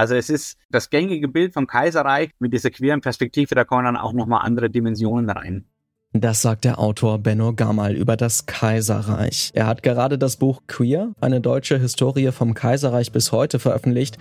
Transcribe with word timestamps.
Also 0.00 0.14
es 0.14 0.30
ist 0.30 0.56
das 0.70 0.88
gängige 0.88 1.28
Bild 1.28 1.52
vom 1.52 1.66
Kaiserreich 1.66 2.30
mit 2.38 2.54
dieser 2.54 2.70
queeren 2.70 3.02
Perspektive, 3.02 3.54
da 3.54 3.64
kommen 3.64 3.84
dann 3.84 3.98
auch 3.98 4.14
nochmal 4.14 4.46
andere 4.46 4.70
Dimensionen 4.70 5.28
rein. 5.28 5.66
Das 6.14 6.40
sagt 6.40 6.64
der 6.64 6.78
Autor 6.78 7.18
Benno 7.18 7.52
Gamal 7.52 7.94
über 7.96 8.16
das 8.16 8.46
Kaiserreich. 8.46 9.50
Er 9.52 9.66
hat 9.66 9.82
gerade 9.82 10.16
das 10.16 10.38
Buch 10.38 10.62
Queer, 10.68 11.12
eine 11.20 11.42
deutsche 11.42 11.78
Historie 11.78 12.32
vom 12.32 12.54
Kaiserreich 12.54 13.12
bis 13.12 13.30
heute 13.30 13.58
veröffentlicht. 13.58 14.16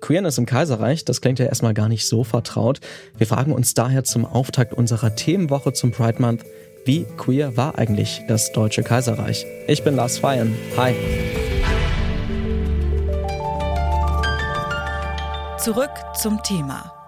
Queerness 0.00 0.38
im 0.38 0.46
Kaiserreich, 0.46 1.04
das 1.04 1.20
klingt 1.20 1.40
ja 1.40 1.46
erstmal 1.46 1.74
gar 1.74 1.88
nicht 1.88 2.06
so 2.08 2.22
vertraut. 2.22 2.78
Wir 3.18 3.26
fragen 3.26 3.52
uns 3.52 3.74
daher 3.74 4.04
zum 4.04 4.24
Auftakt 4.24 4.72
unserer 4.72 5.16
Themenwoche 5.16 5.72
zum 5.72 5.90
Pride 5.90 6.22
Month, 6.22 6.44
wie 6.84 7.06
queer 7.16 7.56
war 7.56 7.76
eigentlich 7.76 8.22
das 8.28 8.52
Deutsche 8.52 8.84
Kaiserreich? 8.84 9.44
Ich 9.66 9.82
bin 9.82 9.96
Lars 9.96 10.16
Feyen. 10.18 10.54
Hi. 10.76 10.94
Zurück 15.64 15.92
zum 16.14 16.42
Thema. 16.42 17.03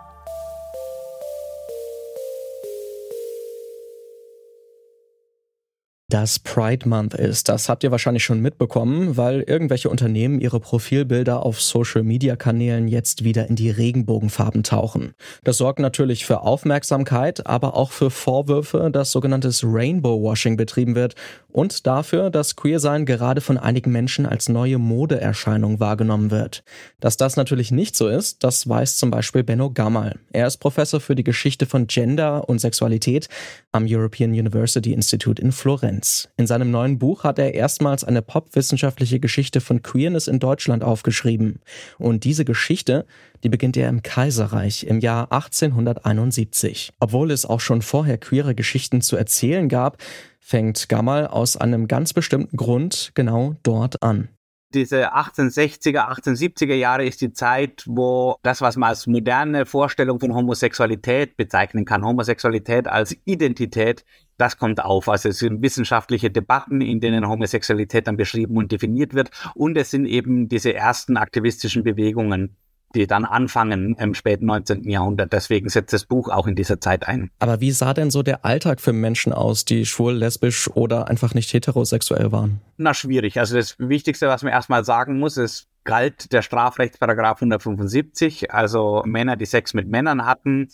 Dass 6.08 6.38
Pride 6.38 6.88
Month 6.88 7.14
ist. 7.14 7.48
Das 7.48 7.68
habt 7.68 7.82
ihr 7.82 7.90
wahrscheinlich 7.90 8.22
schon 8.22 8.40
mitbekommen, 8.40 9.16
weil 9.16 9.40
irgendwelche 9.40 9.90
Unternehmen 9.90 10.40
ihre 10.40 10.60
Profilbilder 10.60 11.44
auf 11.44 11.60
Social-Media-Kanälen 11.60 12.86
jetzt 12.86 13.24
wieder 13.24 13.48
in 13.48 13.56
die 13.56 13.70
Regenbogenfarben 13.70 14.62
tauchen. 14.62 15.14
Das 15.42 15.58
sorgt 15.58 15.80
natürlich 15.80 16.24
für 16.24 16.42
Aufmerksamkeit, 16.42 17.46
aber 17.46 17.74
auch 17.74 17.90
für 17.90 18.10
Vorwürfe, 18.10 18.90
dass 18.92 19.10
sogenanntes 19.10 19.64
Rainbow-Washing 19.64 20.56
betrieben 20.56 20.94
wird 20.94 21.16
und 21.48 21.86
dafür, 21.86 22.30
dass 22.30 22.54
Queersein 22.54 23.04
gerade 23.04 23.40
von 23.40 23.58
einigen 23.58 23.90
Menschen 23.90 24.26
als 24.26 24.48
neue 24.48 24.78
Modeerscheinung 24.78 25.80
wahrgenommen 25.80 26.30
wird. 26.30 26.62
Dass 27.00 27.16
das 27.16 27.36
natürlich 27.36 27.72
nicht 27.72 27.96
so 27.96 28.08
ist, 28.08 28.44
das 28.44 28.68
weiß 28.68 28.96
zum 28.96 29.10
Beispiel 29.10 29.42
Benno 29.42 29.70
Gamal. 29.70 30.20
Er 30.32 30.46
ist 30.46 30.58
Professor 30.58 31.00
für 31.00 31.16
die 31.16 31.24
Geschichte 31.24 31.66
von 31.66 31.88
Gender 31.88 32.48
und 32.48 32.60
Sexualität 32.60 33.28
am 33.72 33.86
European 33.88 34.30
University 34.30 34.92
Institute 34.92 35.40
in 35.40 35.50
Florenz. 35.50 35.95
Science. 35.96 36.28
In 36.36 36.46
seinem 36.46 36.70
neuen 36.70 36.98
Buch 36.98 37.24
hat 37.24 37.38
er 37.38 37.54
erstmals 37.54 38.04
eine 38.04 38.22
popwissenschaftliche 38.22 39.20
Geschichte 39.20 39.60
von 39.60 39.82
Queerness 39.82 40.28
in 40.28 40.38
Deutschland 40.38 40.84
aufgeschrieben. 40.84 41.60
Und 41.98 42.24
diese 42.24 42.44
Geschichte, 42.44 43.06
die 43.42 43.48
beginnt 43.48 43.76
er 43.76 43.88
im 43.88 44.02
Kaiserreich 44.02 44.84
im 44.84 45.00
Jahr 45.00 45.32
1871. 45.32 46.92
Obwohl 47.00 47.30
es 47.30 47.46
auch 47.46 47.60
schon 47.60 47.82
vorher 47.82 48.18
queere 48.18 48.54
Geschichten 48.54 49.00
zu 49.00 49.16
erzählen 49.16 49.68
gab, 49.68 49.98
fängt 50.40 50.88
Gamal 50.88 51.26
aus 51.26 51.56
einem 51.56 51.88
ganz 51.88 52.12
bestimmten 52.12 52.56
Grund 52.56 53.12
genau 53.14 53.56
dort 53.62 54.02
an 54.02 54.28
diese 54.76 55.14
1860er, 55.14 56.08
1870er 56.08 56.74
Jahre 56.74 57.04
ist 57.04 57.20
die 57.22 57.32
Zeit, 57.32 57.82
wo 57.86 58.36
das, 58.42 58.60
was 58.60 58.76
man 58.76 58.90
als 58.90 59.06
moderne 59.06 59.66
Vorstellung 59.66 60.20
von 60.20 60.34
Homosexualität 60.34 61.36
bezeichnen 61.36 61.84
kann, 61.84 62.04
Homosexualität 62.04 62.86
als 62.86 63.16
Identität, 63.24 64.04
das 64.36 64.58
kommt 64.58 64.84
auf. 64.84 65.08
Also 65.08 65.30
es 65.30 65.38
sind 65.38 65.62
wissenschaftliche 65.62 66.30
Debatten, 66.30 66.82
in 66.82 67.00
denen 67.00 67.26
Homosexualität 67.26 68.06
dann 68.06 68.18
beschrieben 68.18 68.56
und 68.56 68.70
definiert 68.70 69.14
wird. 69.14 69.30
Und 69.54 69.76
es 69.78 69.90
sind 69.90 70.04
eben 70.04 70.48
diese 70.48 70.74
ersten 70.74 71.16
aktivistischen 71.16 71.82
Bewegungen, 71.82 72.56
die 72.96 73.06
dann 73.06 73.24
anfangen 73.24 73.94
im 73.96 74.14
späten 74.14 74.46
19. 74.46 74.88
Jahrhundert. 74.88 75.32
Deswegen 75.32 75.68
setzt 75.68 75.92
das 75.92 76.04
Buch 76.04 76.28
auch 76.28 76.46
in 76.46 76.56
dieser 76.56 76.80
Zeit 76.80 77.06
ein. 77.06 77.30
Aber 77.38 77.60
wie 77.60 77.70
sah 77.70 77.94
denn 77.94 78.10
so 78.10 78.22
der 78.22 78.44
Alltag 78.44 78.80
für 78.80 78.92
Menschen 78.92 79.32
aus, 79.32 79.64
die 79.64 79.86
schwul, 79.86 80.14
lesbisch 80.14 80.68
oder 80.68 81.08
einfach 81.08 81.34
nicht 81.34 81.52
heterosexuell 81.52 82.32
waren? 82.32 82.60
Na, 82.76 82.94
schwierig. 82.94 83.38
Also 83.38 83.56
das 83.56 83.76
Wichtigste, 83.78 84.28
was 84.28 84.42
man 84.42 84.52
erstmal 84.52 84.84
sagen 84.84 85.18
muss, 85.18 85.36
ist, 85.36 85.68
galt 85.84 86.32
der 86.32 86.42
Strafrechtsparagraf 86.42 87.38
175, 87.38 88.52
also 88.52 89.02
Männer, 89.06 89.36
die 89.36 89.46
Sex 89.46 89.72
mit 89.72 89.88
Männern 89.88 90.26
hatten, 90.26 90.68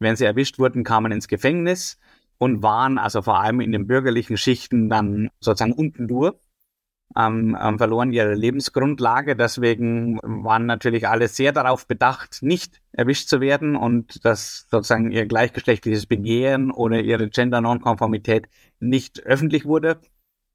wenn 0.00 0.16
sie 0.16 0.24
erwischt 0.24 0.58
wurden, 0.58 0.84
kamen 0.84 1.12
ins 1.12 1.28
Gefängnis 1.28 1.98
und 2.38 2.62
waren 2.62 2.98
also 2.98 3.22
vor 3.22 3.40
allem 3.40 3.60
in 3.60 3.72
den 3.72 3.86
bürgerlichen 3.86 4.36
Schichten 4.36 4.88
dann 4.88 5.30
sozusagen 5.40 5.72
unten 5.72 6.08
durch, 6.08 6.34
ähm, 7.16 7.56
ähm, 7.60 7.78
verloren 7.78 8.12
ihre 8.12 8.34
Lebensgrundlage. 8.34 9.36
Deswegen 9.36 10.18
waren 10.22 10.66
natürlich 10.66 11.08
alle 11.08 11.28
sehr 11.28 11.52
darauf 11.52 11.86
bedacht, 11.86 12.38
nicht 12.42 12.80
erwischt 12.92 13.28
zu 13.28 13.40
werden 13.40 13.76
und 13.76 14.24
dass 14.24 14.66
sozusagen 14.70 15.10
ihr 15.10 15.26
gleichgeschlechtliches 15.26 16.06
Begehren 16.06 16.70
oder 16.70 17.00
ihre 17.00 17.28
Gender-Nonkonformität 17.28 18.48
nicht 18.80 19.24
öffentlich 19.24 19.64
wurde 19.64 20.00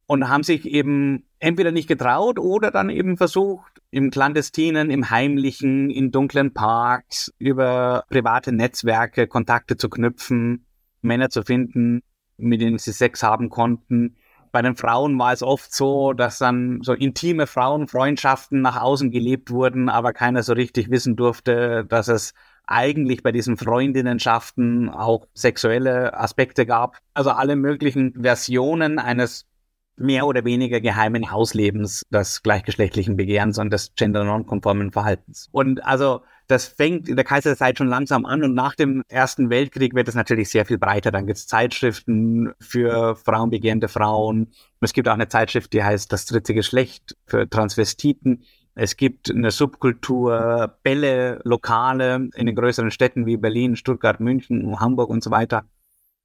und 0.05 0.29
haben 0.29 0.43
sich 0.43 0.65
eben 0.65 1.25
entweder 1.39 1.71
nicht 1.71 1.87
getraut 1.87 2.37
oder 2.37 2.71
dann 2.71 2.89
eben 2.89 3.17
versucht, 3.17 3.81
im 3.89 4.09
Clandestinen, 4.09 4.89
im 4.89 5.09
Heimlichen, 5.09 5.89
in 5.89 6.11
dunklen 6.11 6.53
Parks, 6.53 7.33
über 7.37 8.05
private 8.09 8.51
Netzwerke 8.51 9.27
Kontakte 9.27 9.77
zu 9.77 9.89
knüpfen 9.89 10.65
Männer 11.03 11.29
zu 11.29 11.43
finden, 11.43 12.01
mit 12.37 12.61
denen 12.61 12.77
sie 12.79 12.91
Sex 12.91 13.23
haben 13.23 13.49
konnten. 13.49 14.15
Bei 14.53 14.61
den 14.61 14.75
Frauen 14.75 15.17
war 15.17 15.33
es 15.33 15.41
oft 15.41 15.73
so, 15.73 16.13
dass 16.13 16.37
dann 16.37 16.77
so 16.83 16.93
intime 16.93 17.47
Frauenfreundschaften 17.47 18.61
nach 18.61 18.79
außen 18.79 19.09
gelebt 19.09 19.49
wurden, 19.49 19.89
aber 19.89 20.13
keiner 20.13 20.43
so 20.43 20.53
richtig 20.53 20.91
wissen 20.91 21.15
durfte, 21.15 21.85
dass 21.85 22.07
es 22.07 22.35
eigentlich 22.67 23.23
bei 23.23 23.31
diesen 23.31 23.57
Freundinnenschaften 23.57 24.89
auch 24.89 25.27
sexuelle 25.33 26.15
Aspekte 26.15 26.67
gab. 26.67 26.99
Also 27.15 27.31
alle 27.31 27.55
möglichen 27.55 28.21
Versionen 28.21 28.99
eines 28.99 29.47
mehr 29.95 30.25
oder 30.25 30.43
weniger 30.45 30.81
geheimen 30.81 31.31
Hauslebens 31.31 32.03
des 32.09 32.43
gleichgeschlechtlichen 32.43 33.15
Begehrens 33.15 33.59
und 33.59 33.71
des 33.71 33.93
gender-nonkonformen 33.95 34.91
Verhaltens. 34.91 35.49
Und 35.51 35.85
also 35.85 36.21
das 36.47 36.65
fängt 36.67 37.07
in 37.07 37.15
der 37.15 37.25
Kaiserzeit 37.25 37.77
schon 37.77 37.87
langsam 37.87 38.25
an 38.25 38.43
und 38.43 38.53
nach 38.53 38.75
dem 38.75 39.03
Ersten 39.07 39.49
Weltkrieg 39.49 39.95
wird 39.95 40.07
es 40.07 40.15
natürlich 40.15 40.49
sehr 40.49 40.65
viel 40.65 40.77
breiter. 40.77 41.11
Dann 41.11 41.25
gibt 41.25 41.37
es 41.37 41.47
Zeitschriften 41.47 42.51
für 42.59 43.15
frauenbegehrende 43.15 43.87
Frauen. 43.87 44.51
Es 44.81 44.93
gibt 44.93 45.07
auch 45.07 45.13
eine 45.13 45.29
Zeitschrift, 45.29 45.71
die 45.73 45.83
heißt 45.83 46.11
Das 46.11 46.25
dritte 46.25 46.53
Geschlecht 46.53 47.15
für 47.25 47.49
Transvestiten. 47.49 48.43
Es 48.75 48.97
gibt 48.97 49.29
eine 49.29 49.51
Subkultur, 49.51 50.77
Bälle, 50.81 51.39
Lokale 51.43 52.29
in 52.35 52.47
den 52.47 52.55
größeren 52.55 52.91
Städten 52.91 53.25
wie 53.25 53.37
Berlin, 53.37 53.75
Stuttgart, 53.75 54.19
München, 54.19 54.79
Hamburg 54.79 55.09
und 55.09 55.23
so 55.23 55.29
weiter. 55.31 55.65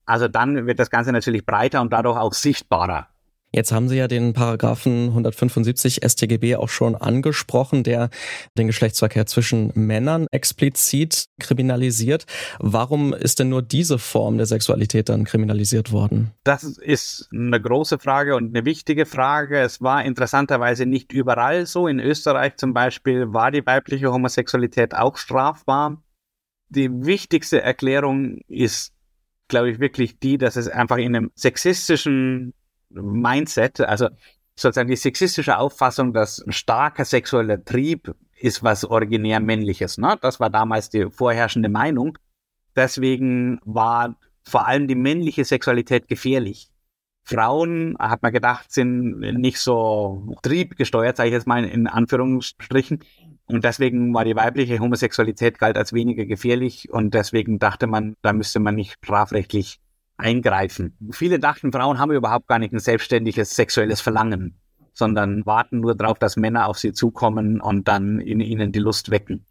Also 0.07 0.27
dann 0.27 0.67
wird 0.67 0.79
das 0.79 0.89
Ganze 0.89 1.13
natürlich 1.13 1.45
breiter 1.45 1.83
und 1.83 1.93
dadurch 1.93 2.19
auch 2.19 2.33
sichtbarer. 2.33 3.09
Jetzt 3.51 3.73
haben 3.73 3.89
Sie 3.89 3.97
ja 3.97 4.09
den 4.09 4.35
Paragraphen 4.35 5.09
175 5.09 6.01
StGB 6.07 6.57
auch 6.57 6.69
schon 6.69 6.95
angesprochen, 6.95 7.83
der 7.83 8.11
den 8.59 8.67
Geschlechtsverkehr 8.67 9.25
zwischen 9.25 9.73
Männern 9.75 10.27
explizit 10.31 11.27
kriminalisiert. 11.41 12.27
Warum 12.59 13.15
ist 13.15 13.39
denn 13.39 13.49
nur 13.49 13.63
diese 13.63 13.99
Form 13.99 14.37
der 14.37 14.47
Sexualität 14.47 15.09
dann 15.09 15.25
kriminalisiert 15.25 15.93
worden? 15.93 16.33
Das 16.45 16.63
ist 16.63 17.31
eine 17.33 17.61
große 17.61 17.99
Frage 17.99 18.37
und 18.37 18.55
eine 18.55 18.67
wichtige 18.67 19.07
Frage. 19.07 19.61
Es 19.61 19.81
war 19.81 20.05
interessanterweise 20.05 20.85
nicht 20.85 21.13
überall 21.13 21.65
so. 21.65 21.89
In 21.89 22.01
Österreich 22.01 22.57
zum 22.57 22.75
Beispiel 22.75 23.33
war 23.33 23.51
die 23.51 23.65
weibliche 23.65 24.13
Homosexualität 24.13 24.95
auch 24.95 25.17
strafbar. 25.17 26.03
Die 26.69 26.91
wichtigste 26.91 27.63
Erklärung 27.63 28.43
ist 28.47 28.93
glaube 29.49 29.71
ich, 29.71 29.81
wirklich 29.81 30.19
die, 30.19 30.37
dass 30.37 30.57
es 30.57 30.69
einfach 30.69 30.99
in 30.99 31.17
einem 31.17 31.31
sexistischen 31.35 32.53
Mindset, 32.91 33.81
also 33.81 34.09
sozusagen 34.57 34.89
die 34.89 34.97
sexistische 34.97 35.59
Auffassung, 35.59 36.13
dass 36.13 36.41
ein 36.45 36.53
starker 36.53 37.05
sexueller 37.05 37.65
Trieb 37.65 38.15
ist 38.41 38.63
was 38.63 38.85
originär 38.85 39.41
männliches. 39.41 39.99
Ne? 39.99 40.17
Das 40.21 40.41
war 40.41 40.51
damals 40.51 40.91
die 40.91 41.11
vorherrschende 41.11 41.69
Meinung. 41.69 42.19
Deswegen 42.77 43.61
war 43.65 44.17
vor 44.45 44.67
allem 44.67 44.89
die 44.89 44.95
männliche 44.95 45.45
Sexualität 45.45 46.09
gefährlich. 46.09 46.71
Frauen, 47.25 47.97
hat 47.99 48.23
man 48.23 48.33
gedacht, 48.33 48.73
sind 48.73 49.21
nicht 49.21 49.59
so 49.59 50.35
triebgesteuert, 50.43 51.19
sage 51.19 51.29
ich 51.29 51.35
jetzt 51.35 51.47
mal 51.47 51.63
in 51.65 51.87
Anführungsstrichen. 51.87 53.01
Und 53.47 53.65
deswegen 53.65 54.15
war 54.15 54.25
die 54.25 54.37
weibliche 54.37 54.79
Homosexualität 54.79 55.59
galt 55.59 55.77
als 55.77 55.93
weniger 55.93 56.25
gefährlich 56.25 56.91
und 56.91 57.13
deswegen 57.15 57.59
dachte 57.59 57.87
man, 57.87 58.15
da 58.23 58.33
müsste 58.33 58.61
man 58.61 58.75
nicht 58.75 58.95
strafrechtlich 59.05 59.81
eingreifen. 60.19 60.97
Viele 61.11 61.39
dachten, 61.39 61.73
Frauen 61.73 61.99
haben 61.99 62.13
überhaupt 62.13 62.49
gar 62.49 62.59
nicht 62.59 62.73
ein 62.73 62.79
selbstständiges 62.79 63.55
sexuelles 63.55 64.01
Verlangen, 64.01 64.59
sondern 64.93 65.47
warten 65.47 65.81
nur 65.81 65.95
darauf, 65.95 66.19
dass 66.19 66.37
Männer 66.37 66.67
auf 66.69 66.79
sie 66.79 66.93
zukommen 66.93 67.61
und 67.61 67.89
dann 67.89 68.21
in 68.21 68.41
ihnen 68.41 68.73
die 68.73 68.81
Lust 68.81 69.11
wecken. 69.11 69.47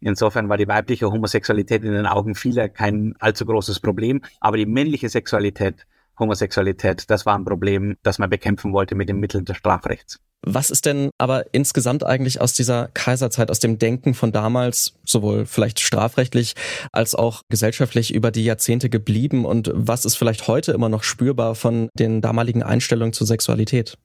Insofern 0.00 0.48
war 0.48 0.56
die 0.56 0.66
weibliche 0.66 1.10
Homosexualität 1.10 1.84
in 1.84 1.92
den 1.92 2.06
Augen 2.06 2.34
vieler 2.34 2.68
kein 2.68 3.14
allzu 3.20 3.46
großes 3.46 3.80
Problem, 3.80 4.20
aber 4.40 4.56
die 4.56 4.66
männliche 4.66 5.08
Sexualität, 5.08 5.86
Homosexualität, 6.18 7.10
das 7.10 7.26
war 7.26 7.36
ein 7.36 7.44
Problem, 7.44 7.96
das 8.02 8.18
man 8.18 8.30
bekämpfen 8.30 8.72
wollte 8.72 8.94
mit 8.94 9.08
den 9.08 9.18
Mitteln 9.18 9.44
des 9.44 9.56
Strafrechts. 9.56 10.20
Was 10.44 10.70
ist 10.70 10.86
denn 10.86 11.10
aber 11.18 11.54
insgesamt 11.54 12.04
eigentlich 12.04 12.40
aus 12.40 12.52
dieser 12.52 12.88
Kaiserzeit, 12.88 13.50
aus 13.50 13.60
dem 13.60 13.78
Denken 13.78 14.14
von 14.14 14.32
damals, 14.32 14.94
sowohl 15.04 15.46
vielleicht 15.46 15.78
strafrechtlich 15.78 16.54
als 16.90 17.14
auch 17.14 17.42
gesellschaftlich 17.48 18.12
über 18.12 18.32
die 18.32 18.44
Jahrzehnte 18.44 18.90
geblieben 18.90 19.44
und 19.44 19.70
was 19.72 20.04
ist 20.04 20.16
vielleicht 20.16 20.48
heute 20.48 20.72
immer 20.72 20.88
noch 20.88 21.04
spürbar 21.04 21.54
von 21.54 21.88
den 21.94 22.20
damaligen 22.20 22.64
Einstellungen 22.64 23.12
zur 23.12 23.26
Sexualität? 23.26 23.98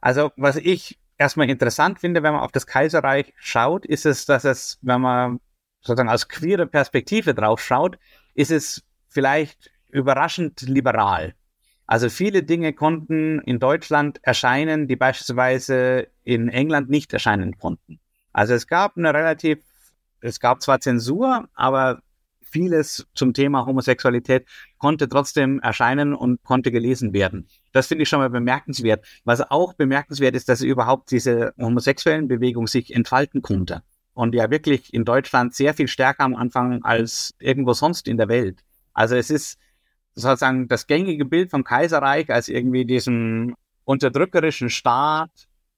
Also 0.00 0.32
was 0.36 0.56
ich 0.56 0.98
erstmal 1.18 1.50
interessant 1.50 2.00
finde, 2.00 2.22
wenn 2.22 2.32
man 2.32 2.42
auf 2.42 2.52
das 2.52 2.66
Kaiserreich 2.66 3.34
schaut, 3.36 3.84
ist 3.84 4.06
es, 4.06 4.24
dass 4.24 4.44
es, 4.44 4.78
wenn 4.80 5.02
man 5.02 5.40
sozusagen 5.80 6.08
aus 6.08 6.28
queerer 6.28 6.66
Perspektive 6.66 7.34
drauf 7.34 7.60
schaut, 7.60 7.98
ist 8.34 8.50
es 8.50 8.82
vielleicht 9.08 9.70
überraschend 9.90 10.62
liberal. 10.62 11.34
Also 11.92 12.08
viele 12.08 12.42
Dinge 12.42 12.72
konnten 12.72 13.40
in 13.40 13.58
Deutschland 13.58 14.18
erscheinen, 14.22 14.88
die 14.88 14.96
beispielsweise 14.96 16.06
in 16.24 16.48
England 16.48 16.88
nicht 16.88 17.12
erscheinen 17.12 17.58
konnten. 17.58 18.00
Also 18.32 18.54
es 18.54 18.66
gab 18.66 18.96
eine 18.96 19.12
relativ, 19.12 19.58
es 20.22 20.40
gab 20.40 20.62
zwar 20.62 20.80
Zensur, 20.80 21.50
aber 21.52 22.00
vieles 22.40 23.06
zum 23.12 23.34
Thema 23.34 23.66
Homosexualität 23.66 24.46
konnte 24.78 25.06
trotzdem 25.06 25.60
erscheinen 25.60 26.14
und 26.14 26.42
konnte 26.44 26.72
gelesen 26.72 27.12
werden. 27.12 27.46
Das 27.72 27.88
finde 27.88 28.04
ich 28.04 28.08
schon 28.08 28.20
mal 28.20 28.30
bemerkenswert. 28.30 29.04
Was 29.24 29.42
auch 29.50 29.74
bemerkenswert 29.74 30.34
ist, 30.34 30.48
dass 30.48 30.62
überhaupt 30.62 31.10
diese 31.10 31.52
homosexuellen 31.58 32.26
Bewegung 32.26 32.68
sich 32.68 32.94
entfalten 32.94 33.42
konnte. 33.42 33.82
Und 34.14 34.34
ja 34.34 34.50
wirklich 34.50 34.94
in 34.94 35.04
Deutschland 35.04 35.54
sehr 35.54 35.74
viel 35.74 35.88
stärker 35.88 36.24
am 36.24 36.36
Anfang 36.36 36.82
als 36.84 37.34
irgendwo 37.38 37.74
sonst 37.74 38.08
in 38.08 38.16
der 38.16 38.28
Welt. 38.28 38.64
Also 38.94 39.14
es 39.14 39.28
ist 39.28 39.58
sozusagen 40.14 40.68
das 40.68 40.86
gängige 40.86 41.24
Bild 41.24 41.50
vom 41.50 41.64
Kaiserreich 41.64 42.30
als 42.30 42.48
irgendwie 42.48 42.84
diesem 42.84 43.54
unterdrückerischen 43.84 44.70
Staat, 44.70 45.30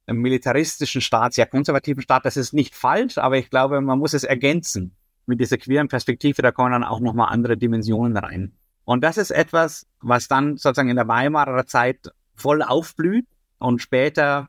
militaristischen 0.07 1.01
Staat, 1.01 1.35
sehr 1.35 1.47
konservativen 1.47 2.03
Staat. 2.03 2.27
Das 2.27 2.37
ist 2.37 2.53
nicht 2.53 2.75
falsch, 2.75 3.19
aber 3.19 3.39
ich 3.39 3.51
glaube, 3.51 3.81
man 3.81 3.99
muss 3.99 4.13
es 4.13 4.25
ergänzen 4.25 4.95
mit 5.27 5.41
dieser 5.41 5.57
queeren 5.57 5.89
Perspektive, 5.89 6.43
da 6.43 6.53
kommen 6.53 6.73
dann 6.73 6.85
auch 6.85 7.01
nochmal 7.01 7.33
andere 7.33 7.57
Dimensionen 7.57 8.17
rein. 8.17 8.53
Und 8.85 9.03
das 9.03 9.17
ist 9.17 9.31
etwas, 9.31 9.87
was 10.01 10.29
dann 10.29 10.59
sozusagen 10.59 10.91
in 10.91 10.97
der 10.97 11.09
Weimarer 11.09 11.67
Zeit 11.67 12.13
voll 12.35 12.63
aufblüht 12.63 13.27
und 13.59 13.81
später 13.81 14.49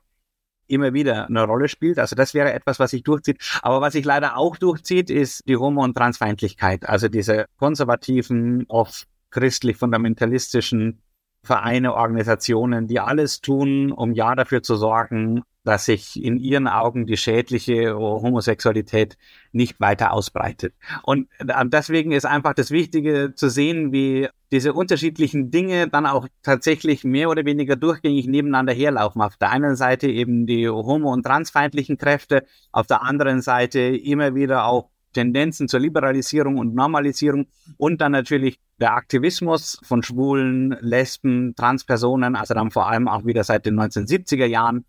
immer 0.67 0.93
wieder 0.93 1.27
eine 1.27 1.43
Rolle 1.43 1.67
spielt. 1.67 1.99
Also 1.99 2.15
das 2.15 2.33
wäre 2.33 2.51
etwas, 2.51 2.79
was 2.79 2.91
sich 2.91 3.03
durchzieht. 3.03 3.39
Aber 3.61 3.81
was 3.81 3.93
sich 3.93 4.03
leider 4.03 4.35
auch 4.35 4.57
durchzieht, 4.57 5.09
ist 5.09 5.47
die 5.47 5.55
Homo- 5.57 5.83
und 5.83 5.95
Transfeindlichkeit. 5.95 6.89
Also 6.89 7.07
diese 7.07 7.45
konservativen, 7.57 8.65
oft 8.67 9.07
christlich-fundamentalistischen 9.35 11.01
Vereine, 11.43 11.93
Organisationen, 11.93 12.87
die 12.87 12.99
alles 12.99 13.41
tun, 13.41 13.91
um 13.91 14.13
ja 14.13 14.33
dafür 14.33 14.63
zu 14.63 14.77
sorgen, 14.77 15.43
dass 15.63 15.85
sich 15.85 16.23
in 16.23 16.37
ihren 16.37 16.67
Augen 16.67 17.05
die 17.05 17.17
schädliche 17.17 17.95
Homosexualität 17.95 19.17
nicht 19.51 19.79
weiter 19.79 20.13
ausbreitet. 20.13 20.73
Und 21.03 21.27
äh, 21.39 21.65
deswegen 21.65 22.13
ist 22.13 22.25
einfach 22.25 22.53
das 22.53 22.71
Wichtige 22.71 23.33
zu 23.35 23.49
sehen, 23.49 23.91
wie 23.91 24.29
diese 24.51 24.73
unterschiedlichen 24.73 25.51
Dinge 25.51 25.87
dann 25.89 26.05
auch 26.05 26.27
tatsächlich 26.41 27.03
mehr 27.03 27.29
oder 27.29 27.45
weniger 27.45 27.75
durchgängig 27.75 28.27
nebeneinander 28.27 28.73
herlaufen. 28.73 29.21
Auf 29.21 29.37
der 29.37 29.51
einen 29.51 29.75
Seite 29.75 30.07
eben 30.07 30.45
die 30.45 30.69
homo- 30.69 31.11
und 31.11 31.23
transfeindlichen 31.23 31.97
Kräfte, 31.97 32.45
auf 32.71 32.87
der 32.87 33.01
anderen 33.01 33.41
Seite 33.41 33.79
immer 33.79 34.33
wieder 34.33 34.65
auch 34.65 34.89
Tendenzen 35.15 35.67
zur 35.67 35.79
Liberalisierung 35.79 36.59
und 36.59 36.75
Normalisierung 36.75 37.47
und 37.77 38.01
dann 38.01 38.11
natürlich 38.11 38.59
der 38.79 38.93
Aktivismus 38.93 39.79
von 39.83 40.03
Schwulen, 40.03 40.77
Lesben, 40.81 41.55
Transpersonen, 41.55 42.35
also 42.35 42.53
dann 42.53 42.69
vor 42.69 42.87
allem 42.87 43.07
auch 43.07 43.25
wieder 43.25 43.43
seit 43.43 43.65
den 43.65 43.79
1970er 43.79 44.45
Jahren 44.45 44.85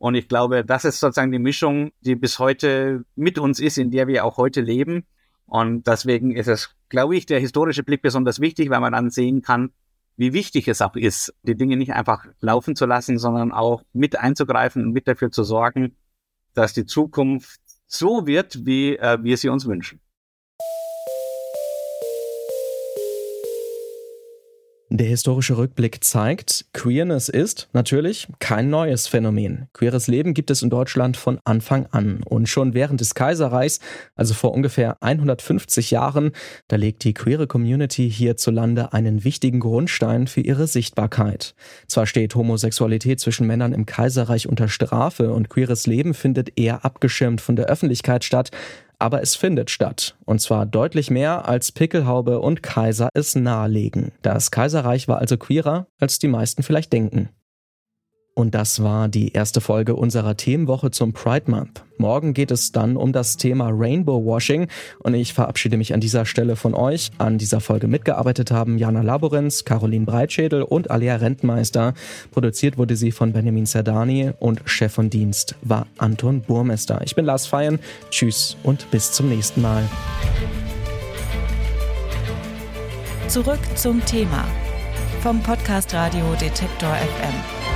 und 0.00 0.14
ich 0.14 0.28
glaube, 0.28 0.64
das 0.64 0.86
ist 0.86 0.98
sozusagen 0.98 1.30
die 1.30 1.38
Mischung, 1.38 1.92
die 2.00 2.16
bis 2.16 2.38
heute 2.38 3.04
mit 3.16 3.38
uns 3.38 3.60
ist, 3.60 3.76
in 3.76 3.90
der 3.90 4.06
wir 4.06 4.24
auch 4.24 4.38
heute 4.38 4.62
leben. 4.62 5.04
Und 5.44 5.86
deswegen 5.86 6.34
ist 6.34 6.48
es, 6.48 6.74
glaube 6.88 7.16
ich, 7.16 7.26
der 7.26 7.38
historische 7.38 7.82
Blick 7.82 8.00
besonders 8.00 8.40
wichtig, 8.40 8.70
weil 8.70 8.80
man 8.80 8.94
dann 8.94 9.10
sehen 9.10 9.42
kann, 9.42 9.72
wie 10.16 10.32
wichtig 10.32 10.68
es 10.68 10.80
auch 10.80 10.96
ist, 10.96 11.34
die 11.42 11.54
Dinge 11.54 11.76
nicht 11.76 11.92
einfach 11.92 12.24
laufen 12.40 12.76
zu 12.76 12.86
lassen, 12.86 13.18
sondern 13.18 13.52
auch 13.52 13.82
mit 13.92 14.18
einzugreifen 14.18 14.86
und 14.86 14.92
mit 14.92 15.06
dafür 15.06 15.30
zu 15.32 15.44
sorgen, 15.44 15.94
dass 16.54 16.72
die 16.72 16.86
Zukunft 16.86 17.59
so 17.90 18.26
wird, 18.26 18.64
wie 18.64 18.96
äh, 18.96 19.18
wir 19.22 19.36
sie 19.36 19.48
uns 19.48 19.66
wünschen. 19.66 20.00
Der 24.92 25.06
historische 25.06 25.56
Rückblick 25.56 26.02
zeigt, 26.02 26.64
Queerness 26.72 27.28
ist 27.28 27.68
natürlich 27.72 28.26
kein 28.40 28.70
neues 28.70 29.06
Phänomen. 29.06 29.68
Queeres 29.72 30.08
Leben 30.08 30.34
gibt 30.34 30.50
es 30.50 30.62
in 30.62 30.70
Deutschland 30.70 31.16
von 31.16 31.38
Anfang 31.44 31.86
an. 31.92 32.24
Und 32.24 32.48
schon 32.48 32.74
während 32.74 33.00
des 33.00 33.14
Kaiserreichs, 33.14 33.78
also 34.16 34.34
vor 34.34 34.52
ungefähr 34.52 35.00
150 35.00 35.92
Jahren, 35.92 36.32
da 36.66 36.74
legt 36.74 37.04
die 37.04 37.14
queere 37.14 37.46
Community 37.46 38.10
hierzulande 38.10 38.92
einen 38.92 39.22
wichtigen 39.22 39.60
Grundstein 39.60 40.26
für 40.26 40.40
ihre 40.40 40.66
Sichtbarkeit. 40.66 41.54
Zwar 41.86 42.06
steht 42.06 42.34
Homosexualität 42.34 43.20
zwischen 43.20 43.46
Männern 43.46 43.72
im 43.72 43.86
Kaiserreich 43.86 44.48
unter 44.48 44.66
Strafe 44.66 45.32
und 45.32 45.50
queeres 45.50 45.86
Leben 45.86 46.14
findet 46.14 46.58
eher 46.58 46.84
abgeschirmt 46.84 47.40
von 47.40 47.54
der 47.54 47.66
Öffentlichkeit 47.66 48.24
statt, 48.24 48.50
aber 49.00 49.22
es 49.22 49.34
findet 49.34 49.70
statt. 49.70 50.16
Und 50.24 50.40
zwar 50.40 50.66
deutlich 50.66 51.10
mehr, 51.10 51.48
als 51.48 51.72
Pickelhaube 51.72 52.40
und 52.40 52.62
Kaiser 52.62 53.08
es 53.14 53.34
nahelegen. 53.34 54.12
Das 54.22 54.50
Kaiserreich 54.50 55.08
war 55.08 55.18
also 55.18 55.36
queerer, 55.36 55.86
als 55.98 56.18
die 56.18 56.28
meisten 56.28 56.62
vielleicht 56.62 56.92
denken. 56.92 57.30
Und 58.40 58.54
das 58.54 58.82
war 58.82 59.08
die 59.08 59.34
erste 59.34 59.60
Folge 59.60 59.94
unserer 59.94 60.34
Themenwoche 60.34 60.90
zum 60.90 61.12
Pride 61.12 61.50
Month. 61.50 61.84
Morgen 61.98 62.32
geht 62.32 62.50
es 62.50 62.72
dann 62.72 62.96
um 62.96 63.12
das 63.12 63.36
Thema 63.36 63.68
Rainbow 63.70 64.24
Washing 64.24 64.66
und 65.00 65.12
ich 65.12 65.34
verabschiede 65.34 65.76
mich 65.76 65.92
an 65.92 66.00
dieser 66.00 66.24
Stelle 66.24 66.56
von 66.56 66.72
euch. 66.72 67.10
An 67.18 67.36
dieser 67.36 67.60
Folge 67.60 67.86
mitgearbeitet 67.86 68.50
haben 68.50 68.78
Jana 68.78 69.02
Laborenz, 69.02 69.66
Caroline 69.66 70.06
Breitschädel 70.06 70.62
und 70.62 70.90
Alia 70.90 71.16
Rentmeister. 71.16 71.92
Produziert 72.30 72.78
wurde 72.78 72.96
sie 72.96 73.12
von 73.12 73.34
Benjamin 73.34 73.66
Zerdani 73.66 74.30
und 74.38 74.62
Chef 74.64 74.94
von 74.94 75.10
Dienst 75.10 75.54
war 75.60 75.86
Anton 75.98 76.40
Burmester. 76.40 77.02
Ich 77.04 77.14
bin 77.14 77.26
Lars 77.26 77.46
Feyen. 77.46 77.78
Tschüss 78.08 78.56
und 78.62 78.90
bis 78.90 79.12
zum 79.12 79.28
nächsten 79.28 79.60
Mal. 79.60 79.82
Zurück 83.28 83.60
zum 83.74 84.02
Thema 84.06 84.46
vom 85.20 85.42
Podcast 85.42 85.92
Radio 85.92 86.24
Detektor 86.40 86.94
FM. 86.94 87.69